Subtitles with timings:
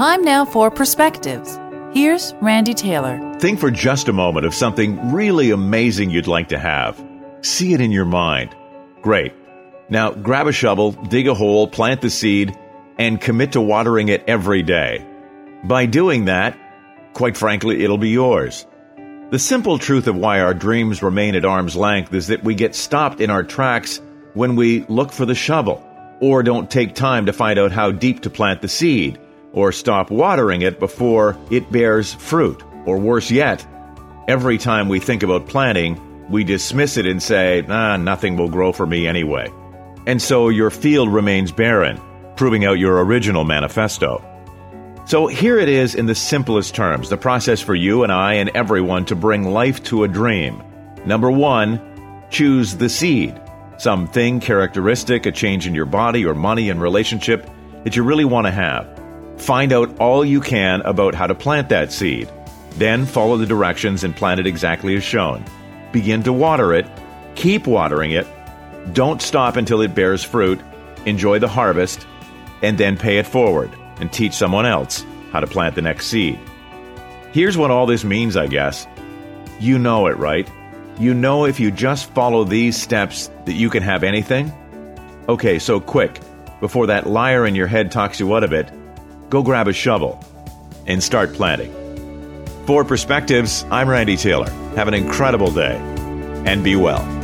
[0.00, 1.60] Time now for perspectives.
[1.92, 3.20] Here's Randy Taylor.
[3.38, 6.98] Think for just a moment of something really amazing you'd like to have.
[7.42, 8.56] See it in your mind.
[9.02, 9.34] Great.
[9.90, 12.56] Now grab a shovel, dig a hole, plant the seed,
[12.98, 15.04] and commit to watering it every day.
[15.64, 16.56] By doing that,
[17.12, 18.66] quite frankly, it'll be yours.
[19.28, 22.74] The simple truth of why our dreams remain at arm's length is that we get
[22.74, 24.00] stopped in our tracks
[24.32, 25.86] when we look for the shovel,
[26.22, 29.20] or don't take time to find out how deep to plant the seed,
[29.52, 33.66] or stop watering it before it bears fruit, or worse yet,
[34.28, 36.00] every time we think about planting,
[36.30, 39.52] we dismiss it and say, ah, nothing will grow for me anyway.
[40.06, 42.00] And so your field remains barren,
[42.36, 44.24] proving out your original manifesto.
[45.06, 48.50] So here it is in the simplest terms the process for you and I and
[48.50, 50.62] everyone to bring life to a dream.
[51.04, 51.80] Number one,
[52.30, 53.40] choose the seed.
[53.78, 57.50] Something, characteristic, a change in your body or money and relationship
[57.82, 58.99] that you really want to have.
[59.40, 62.30] Find out all you can about how to plant that seed.
[62.72, 65.44] Then follow the directions and plant it exactly as shown.
[65.92, 66.86] Begin to water it.
[67.36, 68.26] Keep watering it.
[68.92, 70.60] Don't stop until it bears fruit.
[71.06, 72.06] Enjoy the harvest.
[72.62, 76.38] And then pay it forward and teach someone else how to plant the next seed.
[77.32, 78.86] Here's what all this means, I guess.
[79.58, 80.48] You know it, right?
[80.98, 84.52] You know if you just follow these steps that you can have anything?
[85.30, 86.20] Okay, so quick,
[86.60, 88.70] before that liar in your head talks you out of it,
[89.30, 90.22] go grab a shovel
[90.86, 91.72] and start planting.
[92.66, 94.50] For Perspectives, I'm Randy Taylor.
[94.76, 95.76] Have an incredible day
[96.44, 97.19] and be well.